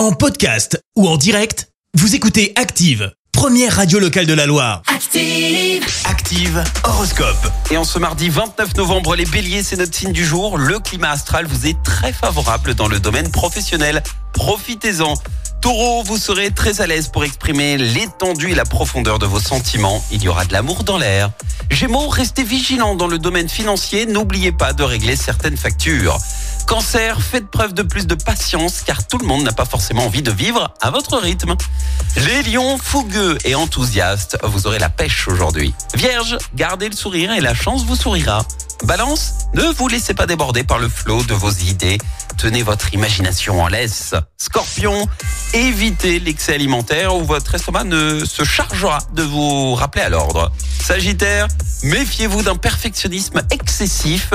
[0.00, 4.80] En podcast ou en direct, vous écoutez Active, première radio locale de la Loire.
[4.86, 5.84] Active.
[6.06, 7.52] Active Horoscope.
[7.70, 10.56] Et en ce mardi 29 novembre, les béliers, c'est notre signe du jour.
[10.56, 14.02] Le climat astral vous est très favorable dans le domaine professionnel.
[14.32, 15.12] Profitez-en.
[15.60, 20.02] Taureau, vous serez très à l'aise pour exprimer l'étendue et la profondeur de vos sentiments.
[20.10, 21.30] Il y aura de l'amour dans l'air.
[21.70, 24.06] Gémeaux, restez vigilants dans le domaine financier.
[24.06, 26.16] N'oubliez pas de régler certaines factures.
[26.70, 30.22] Cancer, faites preuve de plus de patience car tout le monde n'a pas forcément envie
[30.22, 31.56] de vivre à votre rythme.
[32.14, 35.74] Les lions, fougueux et enthousiastes, vous aurez la pêche aujourd'hui.
[35.94, 38.44] Vierge, gardez le sourire et la chance vous sourira.
[38.84, 41.98] Balance, ne vous laissez pas déborder par le flot de vos idées.
[42.38, 44.14] Tenez votre imagination en laisse.
[44.38, 45.08] Scorpion,
[45.52, 50.52] évitez l'excès alimentaire ou votre estomac ne se chargera de vous rappeler à l'ordre.
[50.80, 51.48] Sagittaire,
[51.82, 54.30] méfiez-vous d'un perfectionnisme excessif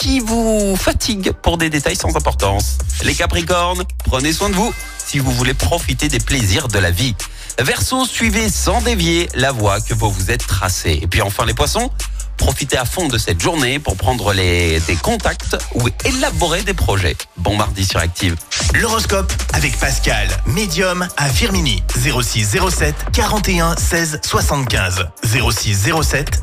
[0.00, 2.78] qui vous fatigue pour des détails sans importance.
[3.02, 7.14] Les Capricornes, prenez soin de vous si vous voulez profiter des plaisirs de la vie.
[7.58, 10.98] Verseau, suivez sans dévier la voie que vous vous êtes tracée.
[11.02, 11.90] Et puis enfin les Poissons,
[12.38, 17.16] profitez à fond de cette journée pour prendre des contacts ou élaborer des projets.
[17.36, 18.36] Bon mardi sur Active.
[18.72, 21.82] L'horoscope avec Pascal, médium à Firmini.
[21.94, 25.08] 06 07 41 16 75.
[25.24, 26.42] 06 07